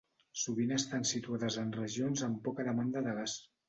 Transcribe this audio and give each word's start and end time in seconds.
Sovint 0.43 0.73
estan 0.77 1.05
situades 1.11 1.61
en 1.67 1.71
regions 1.79 2.27
amb 2.33 2.43
poca 2.51 2.71
demanda 2.73 3.09
de 3.11 3.19
gas. 3.25 3.43